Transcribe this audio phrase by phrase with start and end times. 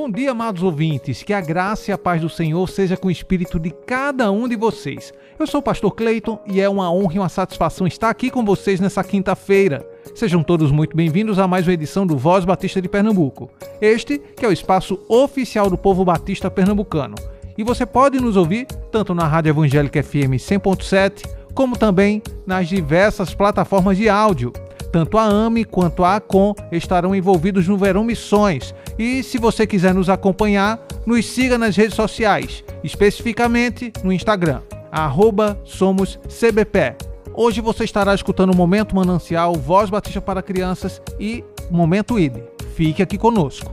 [0.00, 3.10] Bom dia, amados ouvintes, que a graça e a paz do Senhor seja com o
[3.10, 5.12] espírito de cada um de vocês.
[5.36, 8.44] Eu sou o pastor Cleiton e é uma honra e uma satisfação estar aqui com
[8.44, 9.84] vocês nessa quinta-feira.
[10.14, 13.50] Sejam todos muito bem-vindos a mais uma edição do Voz Batista de Pernambuco.
[13.80, 17.16] Este que é o espaço oficial do povo batista pernambucano.
[17.58, 23.34] E você pode nos ouvir tanto na Rádio Evangélica FM 100.7, como também nas diversas
[23.34, 24.52] plataformas de áudio.
[24.90, 28.74] Tanto a AME quanto a ACOM estarão envolvidos no Verão Missões.
[28.98, 35.60] E se você quiser nos acompanhar, nos siga nas redes sociais, especificamente no Instagram arroba
[35.64, 36.96] somos CBP.
[37.34, 42.36] Hoje você estará escutando o Momento Manancial, Voz Batista para Crianças e Momento ID.
[42.74, 43.72] Fique aqui conosco.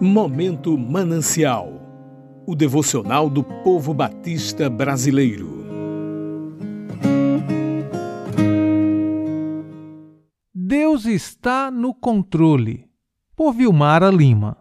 [0.00, 1.74] Momento Manancial
[2.46, 5.59] o devocional do povo batista brasileiro.
[11.10, 12.86] Está no controle.
[13.36, 14.56] Por Vilmara Lima.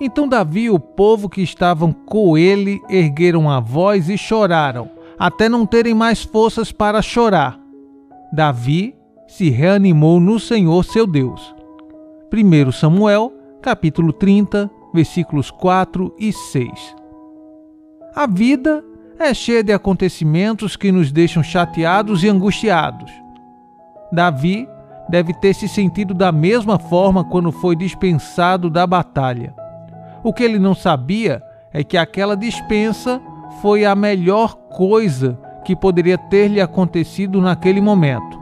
[0.00, 5.48] Então Davi e o povo que estavam com ele ergueram a voz e choraram, até
[5.48, 7.58] não terem mais forças para chorar.
[8.32, 8.94] Davi
[9.26, 11.54] se reanimou no Senhor seu Deus.
[12.32, 16.96] 1 Samuel, capítulo 30, versículos 4 e 6.
[18.14, 18.84] A vida
[19.18, 23.10] é cheia de acontecimentos que nos deixam chateados e angustiados.
[24.12, 24.68] Davi
[25.08, 29.54] deve ter se sentido da mesma forma quando foi dispensado da batalha.
[30.22, 33.20] O que ele não sabia é que aquela dispensa
[33.60, 38.38] foi a melhor coisa que poderia ter lhe acontecido naquele momento.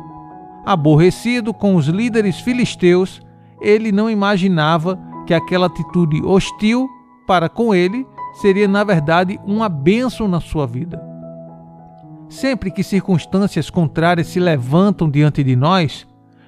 [0.65, 3.21] Aborrecido com os líderes filisteus,
[3.61, 6.89] ele não imaginava que aquela atitude hostil
[7.27, 11.03] para com ele seria, na verdade, uma bênção na sua vida.
[12.29, 16.07] Sempre que circunstâncias contrárias se levantam diante de nós,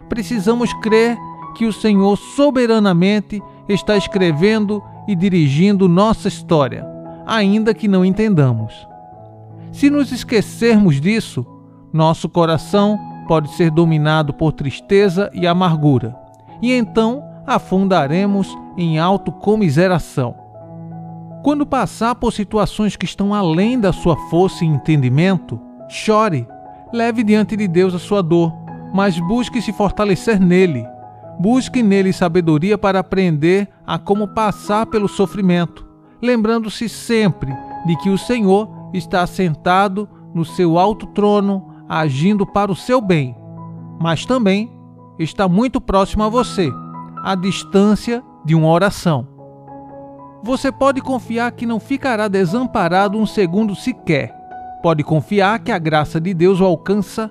[0.08, 1.16] precisamos crer
[1.54, 6.86] que o Senhor soberanamente está escrevendo e dirigindo nossa história,
[7.26, 8.72] ainda que não entendamos.
[9.72, 11.46] Se nos esquecermos disso,
[11.92, 16.16] nosso coração pode ser dominado por tristeza e amargura,
[16.62, 20.34] e então afundaremos em autocomiseração.
[21.42, 26.46] Quando passar por situações que estão além da sua força e entendimento, chore,
[26.92, 28.52] leve diante de Deus a sua dor,
[28.92, 30.86] mas busque se fortalecer nele
[31.38, 35.86] Busque nele sabedoria para aprender a como passar pelo sofrimento,
[36.20, 37.54] lembrando-se sempre
[37.86, 43.36] de que o Senhor está sentado no seu alto trono, agindo para o seu bem,
[44.00, 44.72] mas também
[45.18, 46.72] está muito próximo a você,
[47.22, 49.28] à distância de uma oração.
[50.42, 54.34] Você pode confiar que não ficará desamparado um segundo sequer.
[54.82, 57.30] Pode confiar que a graça de Deus o alcança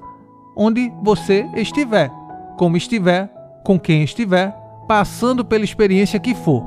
[0.55, 2.09] onde você estiver,
[2.57, 3.29] como estiver
[3.63, 4.55] com quem estiver,
[4.87, 6.63] passando pela experiência que for,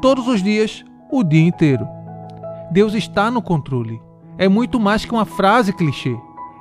[0.00, 1.86] todos os dias, o dia inteiro.
[2.70, 4.00] Deus está no controle.
[4.38, 6.16] É muito mais que uma frase clichê.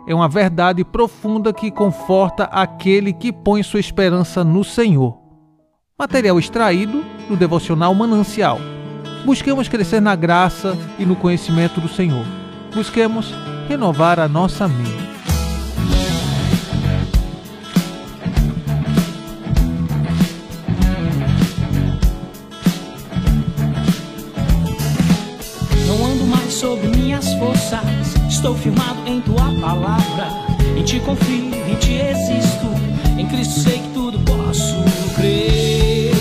[0.07, 5.17] É uma verdade profunda que conforta aquele que põe sua esperança no Senhor.
[5.97, 8.59] Material extraído do devocional Manancial.
[9.25, 12.25] Busquemos crescer na graça e no conhecimento do Senhor.
[12.73, 13.33] Busquemos
[13.67, 15.14] renovar a nossa mente.
[28.45, 30.27] Estou firmado em tua palavra.
[30.77, 32.67] Em ti confio, em ti existo.
[33.17, 34.75] Em Cristo sei que tudo posso
[35.15, 36.11] crer.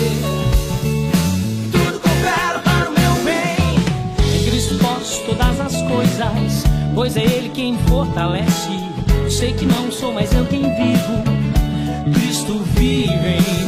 [1.71, 4.39] Tudo coopera para o meu bem.
[4.39, 6.63] Em Cristo posso todas as coisas.
[6.95, 8.71] Pois é Ele quem me fortalece.
[9.23, 12.11] Eu sei que não sou mais eu quem vivo.
[12.11, 13.64] Cristo vive em mim.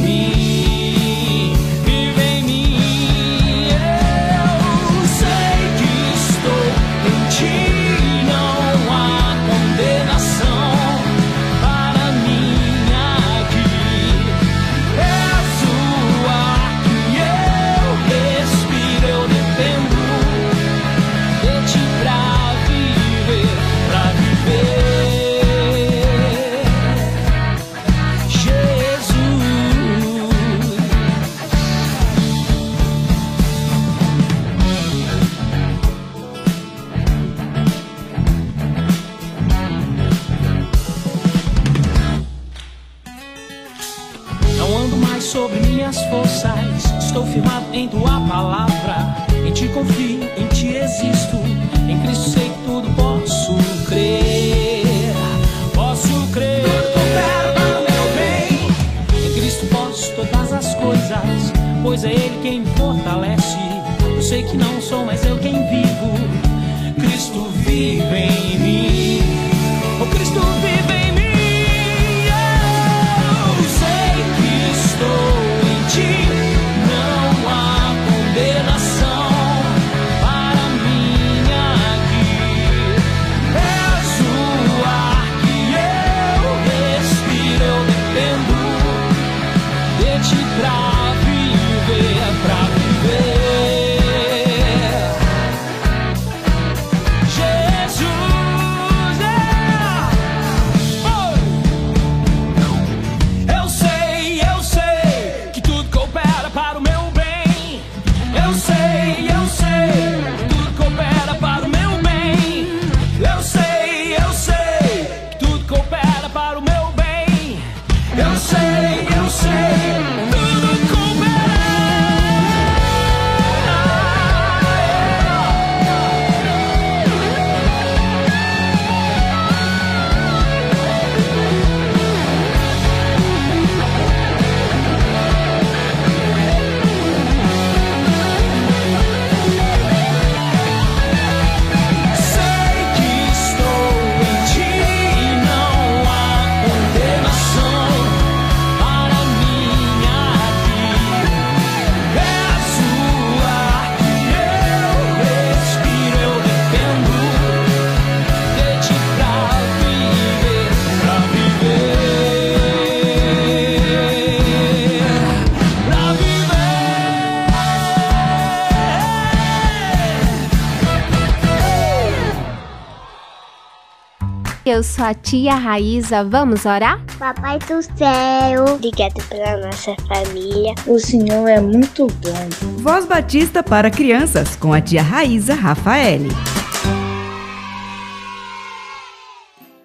[174.78, 177.04] Eu sou a tia Raíza, vamos orar?
[177.18, 180.72] Papai do céu, obrigado pela nossa família.
[180.86, 182.76] O Senhor é muito bom.
[182.76, 186.28] Voz Batista para crianças com a tia Raíza Rafaele.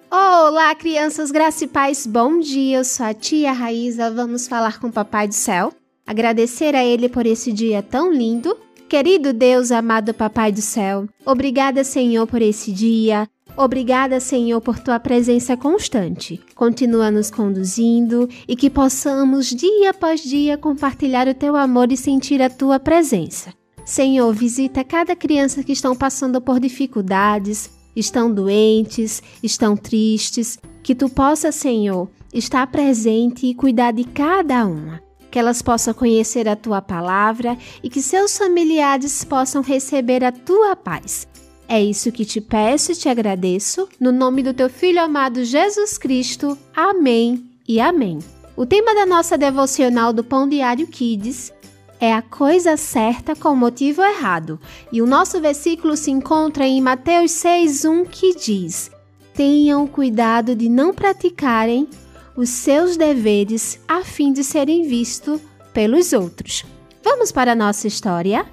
[0.08, 2.78] Olá, crianças, graça e paz, bom dia.
[2.78, 5.72] Eu sou a tia Raíza, vamos falar com o Papai do Céu.
[6.06, 8.56] Agradecer a Ele por esse dia tão lindo.
[8.88, 13.28] Querido Deus, amado Papai do Céu, obrigada, Senhor, por esse dia.
[13.56, 16.40] Obrigada, Senhor, por tua presença constante.
[16.56, 22.42] Continua nos conduzindo e que possamos, dia após dia, compartilhar o teu amor e sentir
[22.42, 23.54] a tua presença.
[23.84, 30.58] Senhor, visita cada criança que estão passando por dificuldades, estão doentes, estão tristes.
[30.82, 35.00] Que tu possa, Senhor, estar presente e cuidar de cada uma.
[35.30, 40.74] Que elas possam conhecer a tua palavra e que seus familiares possam receber a tua
[40.74, 41.28] paz.
[41.68, 45.96] É isso que te peço e te agradeço, no nome do teu Filho amado Jesus
[45.96, 46.58] Cristo.
[46.74, 48.18] Amém e amém.
[48.56, 51.52] O tema da nossa devocional do Pão Diário Kids
[51.98, 54.60] é a coisa certa com o motivo errado.
[54.92, 58.90] E o nosso versículo se encontra em Mateus 6:1 que diz:
[59.32, 61.88] Tenham cuidado de não praticarem
[62.36, 65.40] os seus deveres a fim de serem vistos
[65.72, 66.64] pelos outros.
[67.02, 68.46] Vamos para a nossa história?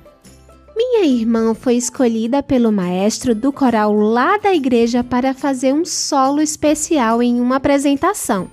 [0.84, 6.42] Minha irmã foi escolhida pelo maestro do coral lá da igreja para fazer um solo
[6.42, 8.50] especial em uma apresentação.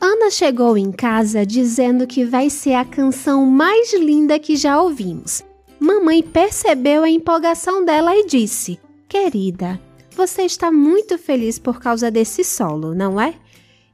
[0.00, 5.42] Ana chegou em casa dizendo que vai ser a canção mais linda que já ouvimos.
[5.80, 9.80] Mamãe percebeu a empolgação dela e disse: Querida,
[10.16, 13.34] você está muito feliz por causa desse solo, não é?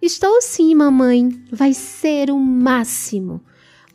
[0.01, 1.31] Estou sim, mamãe.
[1.51, 3.41] Vai ser o máximo.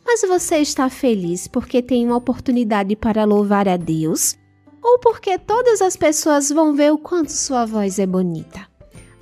[0.04, 4.36] Mas você está feliz porque tem uma oportunidade para louvar a Deus?
[4.82, 8.68] Ou porque todas as pessoas vão ver o quanto sua voz é bonita?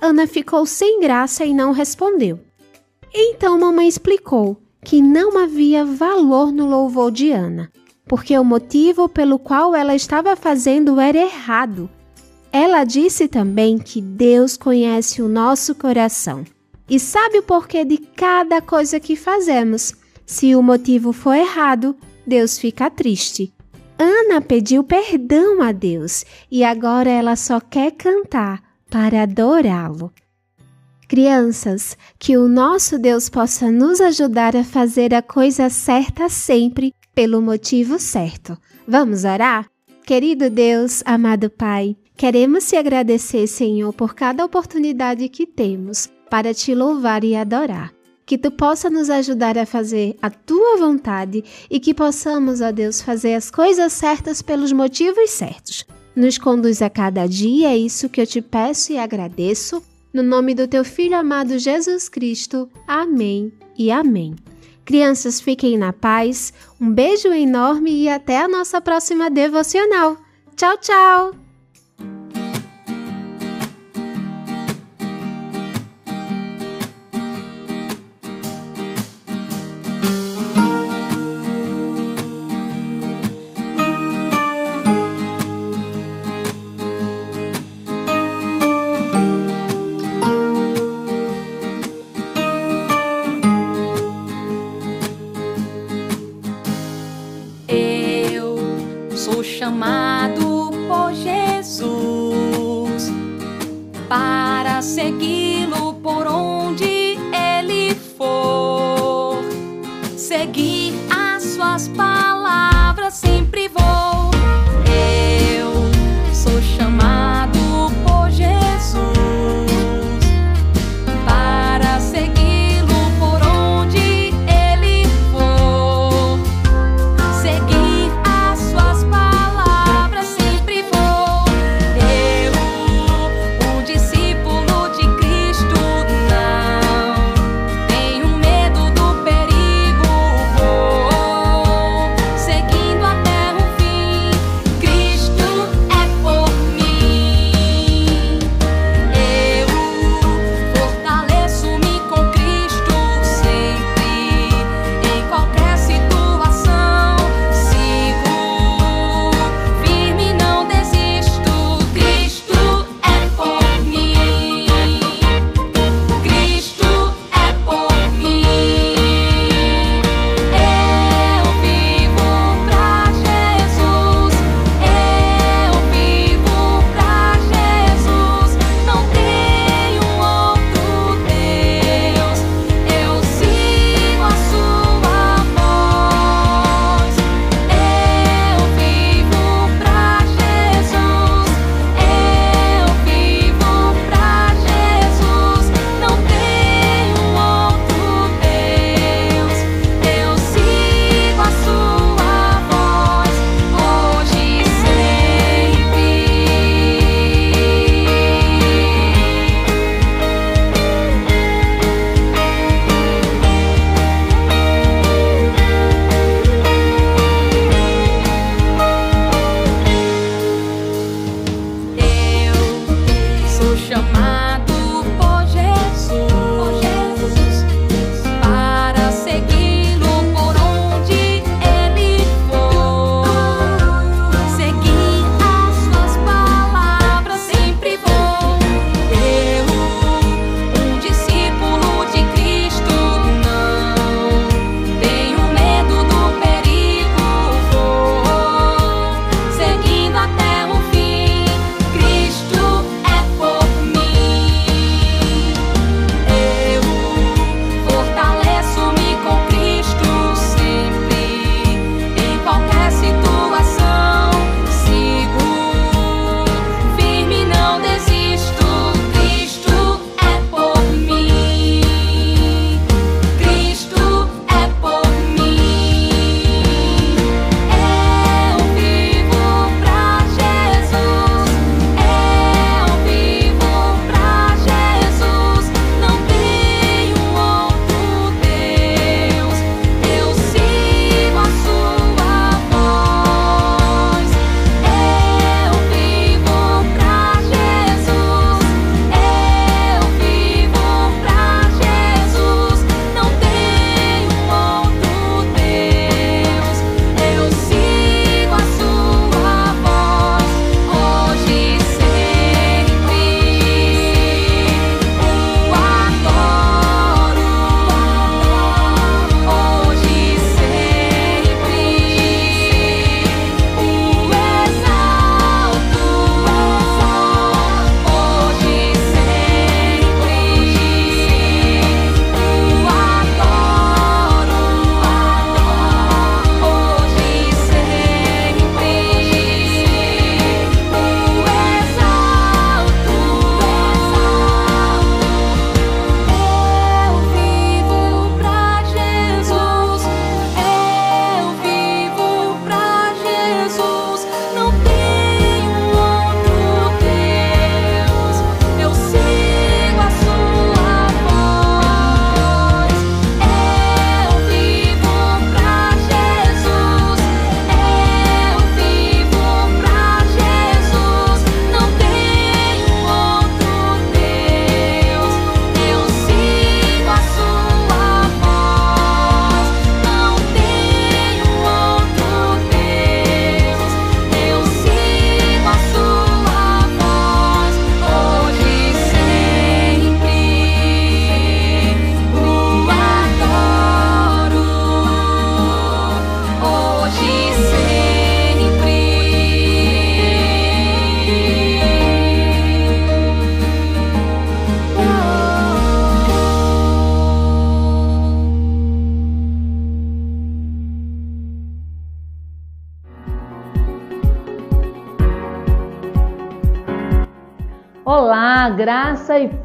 [0.01, 2.37] Ana ficou sem graça e não respondeu.
[3.13, 7.71] Então mamãe explicou que não havia valor no louvor de Ana,
[8.05, 11.89] porque o motivo pelo qual ela estava fazendo era errado.
[12.51, 16.43] Ela disse também que Deus conhece o nosso coração
[16.89, 19.93] e sabe o porquê de cada coisa que fazemos.
[20.25, 23.53] Se o motivo for errado, Deus fica triste.
[23.97, 30.11] Ana pediu perdão a Deus e agora ela só quer cantar para adorá-lo.
[31.07, 37.41] Crianças, que o nosso Deus possa nos ajudar a fazer a coisa certa sempre pelo
[37.41, 38.57] motivo certo.
[38.87, 39.67] Vamos orar?
[40.05, 46.73] Querido Deus, amado Pai, queremos te agradecer, Senhor, por cada oportunidade que temos para te
[46.73, 47.93] louvar e adorar.
[48.25, 53.01] Que tu possa nos ajudar a fazer a tua vontade e que possamos, ó Deus,
[53.01, 55.85] fazer as coisas certas pelos motivos certos.
[56.15, 59.83] Nos conduz a cada dia, é isso que eu te peço e agradeço.
[60.13, 62.69] No nome do teu filho amado Jesus Cristo.
[62.87, 64.35] Amém e amém.
[64.85, 66.53] Crianças, fiquem na paz.
[66.79, 70.17] Um beijo enorme e até a nossa próxima devocional.
[70.55, 71.42] Tchau, tchau!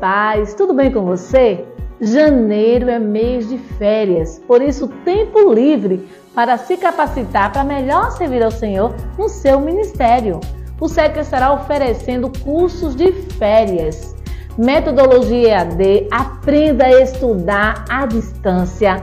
[0.01, 0.55] Paz.
[0.55, 1.65] Tudo bem com você?
[2.01, 8.43] Janeiro é mês de férias, por isso tempo livre para se capacitar para melhor servir
[8.43, 10.41] ao Senhor no seu ministério.
[10.81, 14.15] O SEC estará oferecendo cursos de férias.
[14.57, 19.03] Metodologia EAD, aprenda a estudar à distância,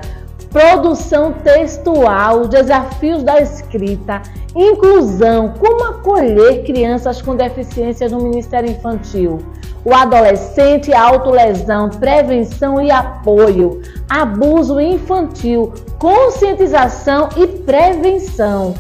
[0.50, 4.22] produção textual, desafios da escrita,
[4.56, 9.40] inclusão, como acolher crianças com deficiência no Ministério Infantil,
[9.86, 18.74] o adolescente, autolesão, prevenção e apoio, abuso infantil, conscientização e prevenção,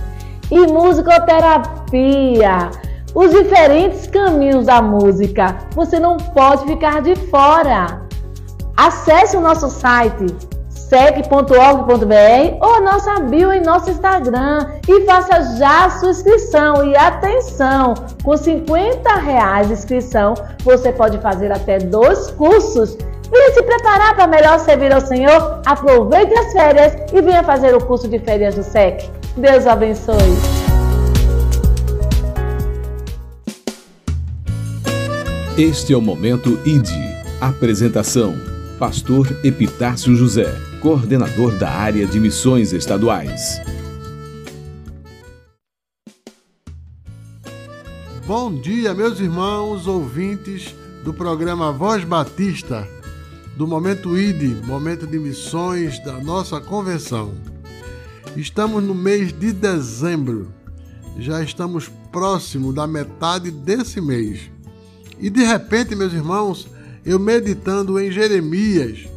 [0.49, 2.71] e musicoterapia.
[3.13, 5.55] Os diferentes caminhos da música.
[5.73, 8.01] Você não pode ficar de fora.
[8.75, 10.25] Acesse o nosso site
[10.89, 16.85] sec.org.br ou nossa bio em nosso Instagram e faça já a sua inscrição.
[16.85, 22.97] E atenção, com 50 reais de inscrição, você pode fazer até dois cursos.
[23.31, 25.61] Venha se preparar para melhor servir ao Senhor.
[25.65, 29.09] Aproveite as férias e venha fazer o curso de férias do SEC.
[29.35, 30.15] Deus abençoe.
[35.57, 36.89] Este é o Momento ID.
[37.41, 38.35] Apresentação:
[38.77, 43.61] Pastor Epitácio José coordenador da área de missões estaduais.
[48.25, 52.87] Bom dia, meus irmãos ouvintes do programa Voz Batista,
[53.55, 57.33] do Momento ID, Momento de Missões da nossa convenção.
[58.35, 60.51] Estamos no mês de dezembro,
[61.19, 64.49] já estamos próximo da metade desse mês.
[65.19, 66.67] E de repente, meus irmãos,
[67.05, 69.07] eu meditando em Jeremias,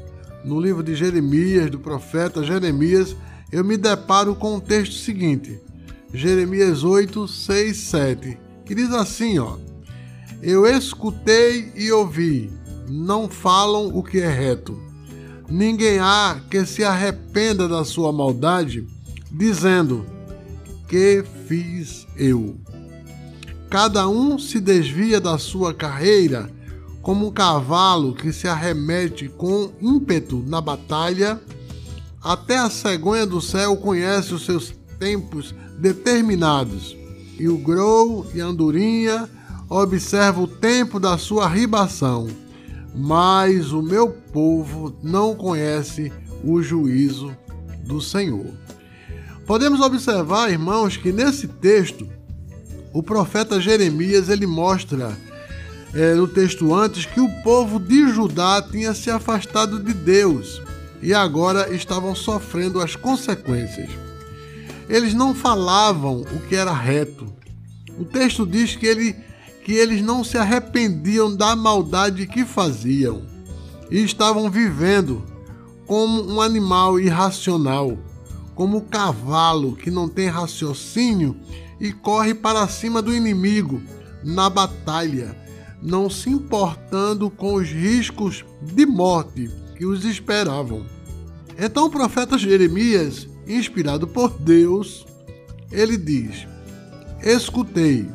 [0.44, 3.16] no livro de Jeremias, do profeta Jeremias,
[3.50, 5.60] eu me deparo com o texto seguinte,
[6.12, 9.56] Jeremias 8, 6, 7, que diz assim, ó:
[10.42, 12.50] Eu escutei e ouvi,
[12.88, 14.78] não falam o que é reto.
[15.50, 18.86] Ninguém há que se arrependa da sua maldade,
[19.30, 20.04] dizendo:
[20.86, 22.56] Que fiz eu?
[23.70, 26.50] Cada um se desvia da sua carreira
[27.08, 31.40] como um cavalo que se arremete com ímpeto na batalha,
[32.22, 36.94] até a cegonha do céu conhece os seus tempos determinados,
[37.38, 39.26] e o grou e a andorinha
[39.70, 42.28] observa o tempo da sua ribação.
[42.94, 46.12] Mas o meu povo não conhece
[46.44, 47.34] o juízo
[47.86, 48.52] do Senhor.
[49.46, 52.06] Podemos observar, irmãos, que nesse texto
[52.92, 55.16] o profeta Jeremias ele mostra
[55.94, 60.60] é, no texto antes que o povo de Judá tinha se afastado de Deus
[61.00, 63.90] e agora estavam sofrendo as consequências.
[64.88, 67.32] Eles não falavam o que era reto.
[67.98, 69.16] O texto diz que, ele,
[69.64, 73.22] que eles não se arrependiam da maldade que faziam
[73.90, 75.24] e estavam vivendo
[75.86, 77.96] como um animal irracional,
[78.54, 81.36] como o cavalo que não tem raciocínio
[81.80, 83.80] e corre para cima do inimigo
[84.22, 85.47] na batalha
[85.82, 90.84] não se importando com os riscos de morte que os esperavam.
[91.58, 95.06] Então o profeta Jeremias, inspirado por Deus,
[95.70, 96.46] ele diz:
[97.22, 98.08] Escutei.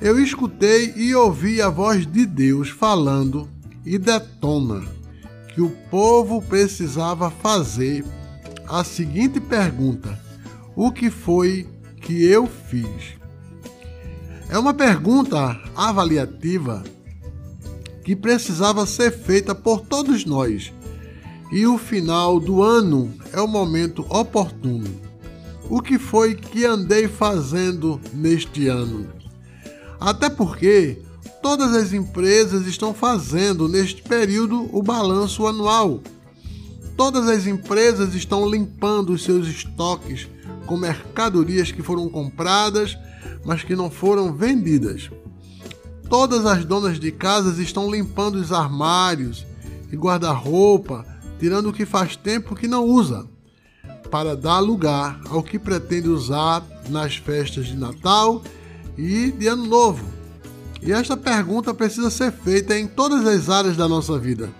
[0.00, 3.48] Eu escutei e ouvi a voz de Deus falando
[3.84, 4.82] e detona
[5.54, 8.04] que o povo precisava fazer
[8.68, 10.18] a seguinte pergunta:
[10.74, 11.68] O que foi
[12.00, 13.23] que eu fiz?
[14.48, 16.84] É uma pergunta avaliativa
[18.04, 20.72] que precisava ser feita por todos nós.
[21.50, 24.90] E o final do ano é o momento oportuno.
[25.70, 29.08] O que foi que andei fazendo neste ano?
[29.98, 30.98] Até porque
[31.40, 36.02] todas as empresas estão fazendo neste período o balanço anual.
[36.96, 40.28] Todas as empresas estão limpando os seus estoques
[40.66, 42.96] com mercadorias que foram compradas
[43.44, 45.10] mas que não foram vendidas.
[46.08, 49.46] Todas as donas de casas estão limpando os armários
[49.90, 51.04] e guarda-roupa,
[51.38, 53.26] tirando o que faz tempo que não usa,
[54.10, 58.42] para dar lugar ao que pretende usar nas festas de Natal
[58.96, 60.04] e de Ano Novo.
[60.82, 64.50] E esta pergunta precisa ser feita em todas as áreas da nossa vida,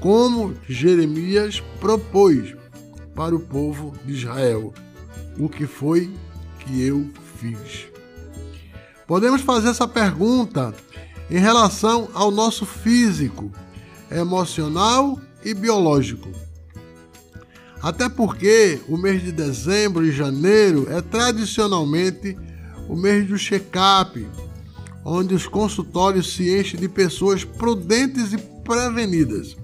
[0.00, 2.54] como Jeremias propôs
[3.14, 4.72] para o povo de Israel:
[5.38, 6.12] o que foi
[6.60, 7.08] que eu
[7.40, 7.95] fiz?
[9.06, 10.74] Podemos fazer essa pergunta
[11.30, 13.52] em relação ao nosso físico,
[14.10, 16.28] emocional e biológico.
[17.80, 22.36] Até porque o mês de dezembro e janeiro é tradicionalmente
[22.88, 24.26] o mês do check-up,
[25.04, 29.56] onde os consultórios se enchem de pessoas prudentes e prevenidas,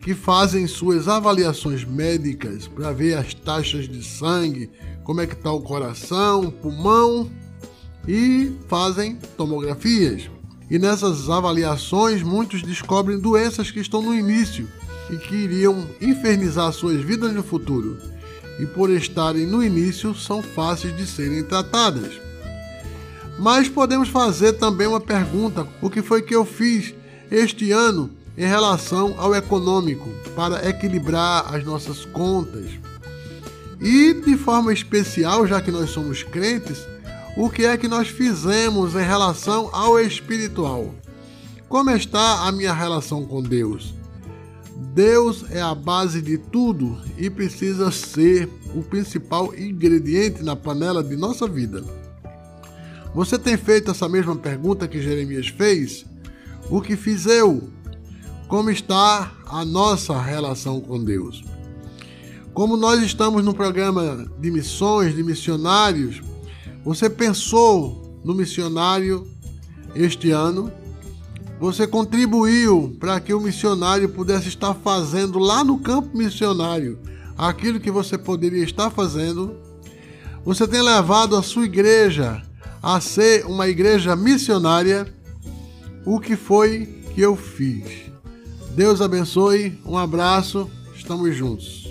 [0.00, 4.70] que fazem suas avaliações médicas para ver as taxas de sangue,
[5.04, 7.30] como é que está o coração, pulmão
[8.06, 10.30] e fazem tomografias.
[10.70, 14.66] E nessas avaliações, muitos descobrem doenças que estão no início
[15.10, 17.98] e que iriam infernizar suas vidas no futuro.
[18.58, 22.20] E por estarem no início, são fáceis de serem tratadas.
[23.38, 26.94] Mas podemos fazer também uma pergunta: o que foi que eu fiz
[27.30, 32.66] este ano em relação ao econômico para equilibrar as nossas contas?
[33.80, 36.86] E de forma especial, já que nós somos crentes,
[37.36, 40.94] o que é que nós fizemos em relação ao espiritual.
[41.68, 43.94] Como está a minha relação com Deus?
[44.94, 51.16] Deus é a base de tudo e precisa ser o principal ingrediente na panela de
[51.16, 51.82] nossa vida.
[53.14, 56.04] Você tem feito essa mesma pergunta que Jeremias fez?
[56.68, 57.70] O que fiz eu?
[58.48, 61.42] Como está a nossa relação com Deus?
[62.52, 66.20] Como nós estamos no programa de missões, de missionários,
[66.84, 69.26] você pensou no missionário
[69.94, 70.72] este ano?
[71.60, 76.98] Você contribuiu para que o missionário pudesse estar fazendo lá no campo missionário
[77.38, 79.56] aquilo que você poderia estar fazendo?
[80.44, 82.42] Você tem levado a sua igreja
[82.82, 85.06] a ser uma igreja missionária?
[86.04, 88.10] O que foi que eu fiz?
[88.74, 91.81] Deus abençoe, um abraço, estamos juntos.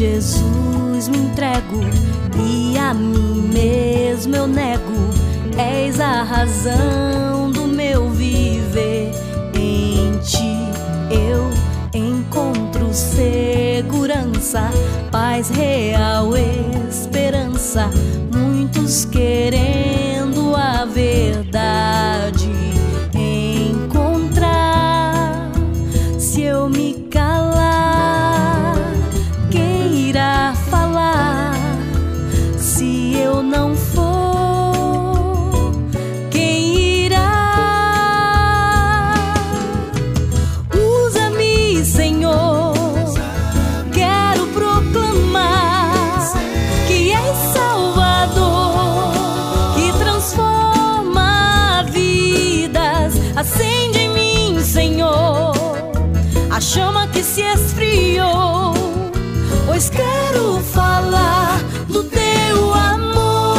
[0.00, 1.78] Jesus me entrego
[2.34, 4.94] e a mim mesmo eu nego.
[5.58, 9.12] És a razão do meu viver.
[9.54, 10.56] Em ti
[11.10, 11.50] eu
[11.92, 14.70] encontro segurança,
[15.10, 16.30] paz real,
[16.88, 17.90] esperança.
[18.32, 20.09] Muitos querendo
[59.80, 63.56] pois quero falar do teu amor.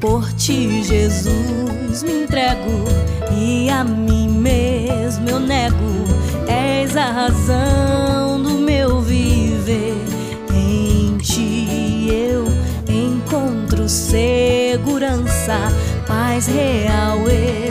[0.00, 2.84] Por ti, Jesus, me entrego
[3.30, 5.76] e a mim mesmo eu nego.
[6.48, 7.83] És a razão
[16.48, 17.63] real, esperança.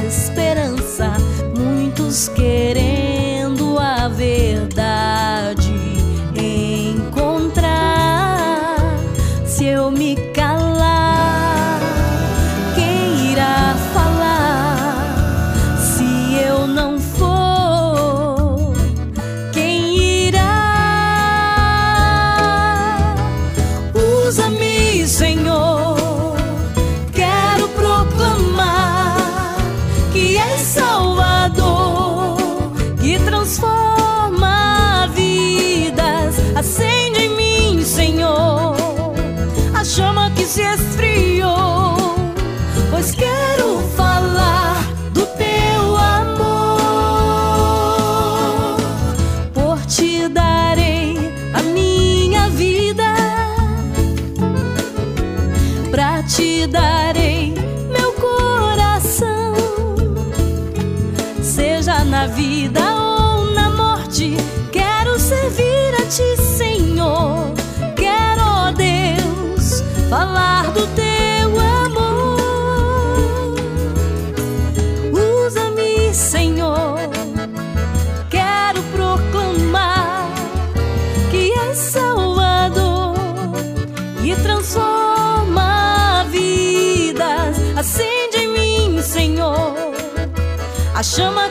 [91.16, 91.43] Chama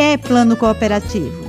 [0.00, 1.48] é plano cooperativo?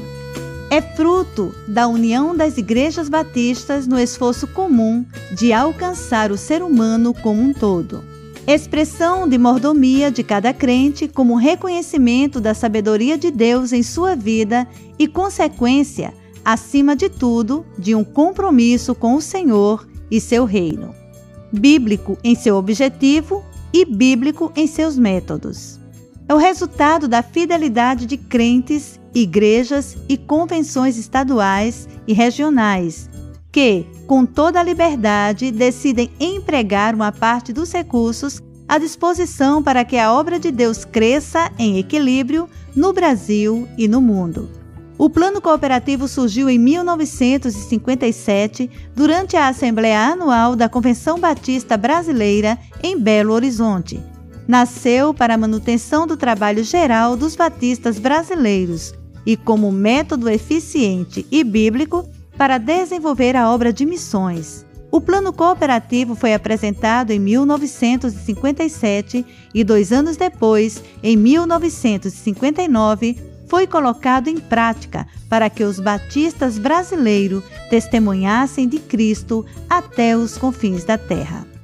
[0.71, 7.13] É fruto da união das igrejas batistas no esforço comum de alcançar o ser humano
[7.13, 8.03] como um todo.
[8.47, 14.67] Expressão de mordomia de cada crente como reconhecimento da sabedoria de Deus em sua vida
[14.97, 16.11] e consequência,
[16.43, 20.95] acima de tudo, de um compromisso com o Senhor e seu reino.
[21.51, 25.79] Bíblico em seu objetivo e bíblico em seus métodos
[26.29, 33.09] é o resultado da fidelidade de crentes, igrejas e convenções estaduais e regionais,
[33.51, 39.97] que, com toda a liberdade, decidem empregar uma parte dos recursos à disposição para que
[39.97, 44.51] a obra de Deus cresça em equilíbrio no Brasil e no mundo.
[44.99, 52.99] O Plano Cooperativo surgiu em 1957, durante a Assembleia Anual da Convenção Batista Brasileira, em
[52.99, 53.99] Belo Horizonte
[54.49, 61.43] nasceu para a manutenção do trabalho geral dos batistas brasileiros e como método eficiente e
[61.43, 62.03] bíblico
[62.35, 64.65] para desenvolver a obra de missões.
[64.89, 74.29] O plano cooperativo foi apresentado em 1957 e dois anos depois, em 1959, foi colocado
[74.29, 81.58] em prática para que os batistas brasileiros testemunhassem de Cristo até os confins da terra.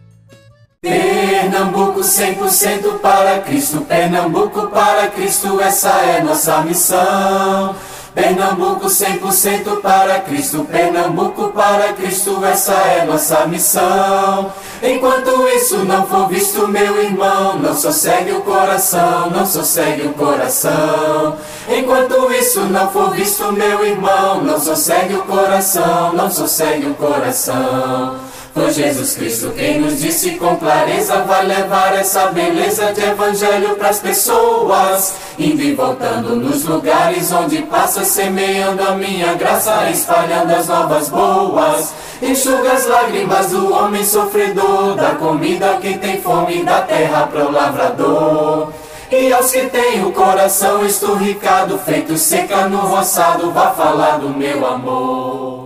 [0.86, 7.76] Pernambuco 100% para Cristo, Pernambuco para Cristo, essa é nossa missão.
[8.14, 14.54] Pernambuco 100% para Cristo, Pernambuco para Cristo, essa é nossa missão.
[14.84, 21.36] Enquanto isso não for visto, meu irmão, não sossegue o coração, não sossegue o coração.
[21.68, 28.25] Enquanto isso não for visto, meu irmão, não sossegue o coração, não sossegue o coração.
[28.56, 34.00] Foi Jesus Cristo quem nos disse com clareza vai levar essa beleza de evangelho pras
[34.00, 41.10] pessoas, indo e voltando nos lugares onde passa, semeando a minha graça, espalhando as novas
[41.10, 41.94] boas.
[42.22, 47.52] Enxuga as lágrimas do homem sofredor, da comida a quem tem fome, da terra pro
[47.52, 48.72] lavrador.
[49.12, 54.66] E aos que têm o coração esturricado, feito seca no roçado, vá falar do meu
[54.66, 55.65] amor.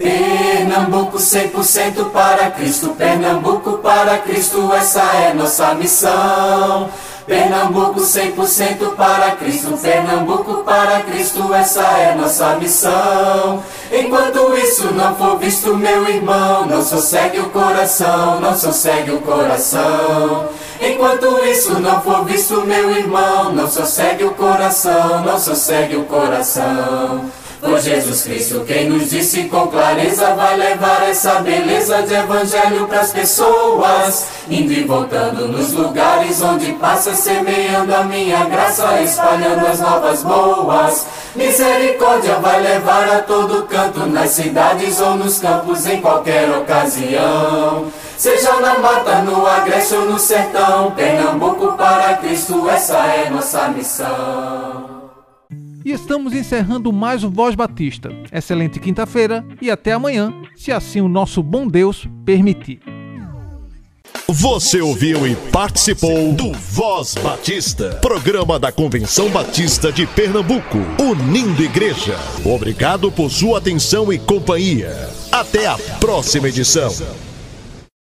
[0.00, 6.88] Pernambuco 100% para Cristo, Pernambuco para Cristo, essa é nossa missão.
[7.26, 13.62] Pernambuco 100% para Cristo, Pernambuco para Cristo, essa é nossa missão.
[13.92, 20.48] Enquanto isso não for visto, meu irmão, não sossegue o coração, não sossegue o coração.
[20.80, 27.30] Enquanto isso não for visto, meu irmão, não sossegue o coração, não sossegue o coração.
[27.60, 33.12] Foi Jesus Cristo quem nos disse com clareza vai levar essa beleza de evangelho pras
[33.12, 40.22] pessoas, indo e voltando nos lugares onde passa, semeando a minha graça, espalhando as novas
[40.22, 41.06] boas.
[41.36, 47.92] Misericórdia vai levar a todo canto, nas cidades ou nos campos, em qualquer ocasião.
[48.16, 54.99] Seja na mata, no agreste ou no sertão, Pernambuco para Cristo, essa é nossa missão.
[55.84, 58.10] E estamos encerrando mais um Voz Batista.
[58.30, 62.80] Excelente quinta-feira e até amanhã, se assim o nosso bom Deus permitir.
[64.28, 72.16] Você ouviu e participou do Voz Batista, programa da Convenção Batista de Pernambuco, unindo igreja.
[72.44, 75.08] Obrigado por sua atenção e companhia.
[75.32, 76.92] Até a próxima edição.